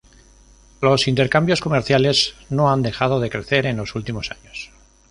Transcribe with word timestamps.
Los 0.81 1.07
intercambios 1.07 1.61
comerciales 1.61 2.33
no 2.49 2.71
han 2.71 2.81
dejado 2.81 3.19
de 3.19 3.29
crecer 3.29 3.67
en 3.67 3.77
los 3.77 3.93
últimos 3.93 4.31
años. 4.31 4.71